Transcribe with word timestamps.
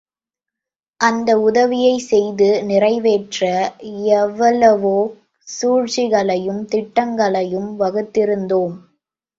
அந்த 0.99 1.39
உதவியைச் 1.39 2.07
செய்து 2.07 2.63
நிறைவேற்ற 2.63 3.43
எவ்வளவோ 4.15 4.97
சூழ்ச்சிகளையும் 5.47 6.63
திட்டங்களையும் 6.65 7.71
வகுத்திருந்தோம். 7.79 8.75